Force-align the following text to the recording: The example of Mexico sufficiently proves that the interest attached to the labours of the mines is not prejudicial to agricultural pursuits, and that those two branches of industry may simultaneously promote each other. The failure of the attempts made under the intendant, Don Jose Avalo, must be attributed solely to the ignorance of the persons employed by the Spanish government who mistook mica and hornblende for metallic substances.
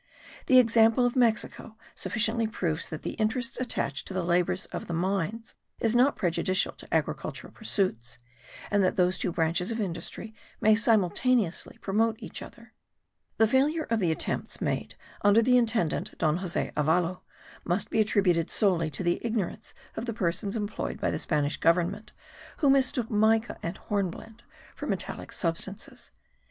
The 0.47 0.57
example 0.57 1.05
of 1.05 1.15
Mexico 1.15 1.77
sufficiently 1.93 2.47
proves 2.47 2.89
that 2.89 3.03
the 3.03 3.13
interest 3.21 3.59
attached 3.59 4.07
to 4.07 4.15
the 4.15 4.23
labours 4.23 4.65
of 4.71 4.87
the 4.87 4.95
mines 4.95 5.53
is 5.79 5.95
not 5.95 6.15
prejudicial 6.15 6.71
to 6.71 6.91
agricultural 6.91 7.53
pursuits, 7.53 8.17
and 8.71 8.83
that 8.83 8.95
those 8.95 9.19
two 9.19 9.31
branches 9.31 9.69
of 9.69 9.79
industry 9.79 10.33
may 10.59 10.73
simultaneously 10.73 11.77
promote 11.81 12.15
each 12.17 12.41
other. 12.41 12.73
The 13.37 13.45
failure 13.45 13.85
of 13.91 13.99
the 13.99 14.09
attempts 14.09 14.59
made 14.59 14.95
under 15.21 15.39
the 15.43 15.55
intendant, 15.55 16.17
Don 16.17 16.37
Jose 16.37 16.71
Avalo, 16.75 17.21
must 17.63 17.91
be 17.91 17.99
attributed 18.01 18.49
solely 18.49 18.89
to 18.89 19.03
the 19.03 19.19
ignorance 19.23 19.75
of 19.95 20.07
the 20.07 20.13
persons 20.13 20.55
employed 20.57 20.99
by 20.99 21.11
the 21.11 21.19
Spanish 21.19 21.57
government 21.57 22.11
who 22.57 22.71
mistook 22.71 23.11
mica 23.11 23.59
and 23.61 23.77
hornblende 23.77 24.41
for 24.73 24.87
metallic 24.87 25.31
substances. 25.31 26.09